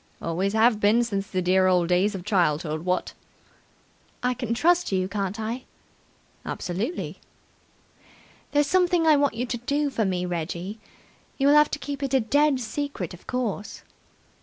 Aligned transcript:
"Always 0.19 0.53
have 0.53 0.79
been 0.79 1.03
since 1.03 1.27
the 1.27 1.43
dear 1.43 1.67
old 1.67 1.87
days 1.89 2.15
of 2.15 2.25
childhood, 2.25 2.83
what!" 2.85 3.13
"I 4.23 4.33
can 4.33 4.55
trust 4.55 4.91
you, 4.91 5.07
can't 5.07 5.39
I?" 5.39 5.65
"Absolutely!" 6.43 7.19
"There's 8.51 8.65
something 8.65 9.05
I 9.05 9.15
want 9.15 9.35
you 9.35 9.45
to 9.45 9.57
do 9.59 9.91
for 9.91 10.03
me, 10.03 10.25
Reggie. 10.25 10.79
You'll 11.37 11.53
have 11.53 11.69
to 11.69 11.77
keep 11.77 12.01
it 12.01 12.15
a 12.15 12.19
dead 12.19 12.59
secret 12.59 13.13
of 13.13 13.27
course." 13.27 13.83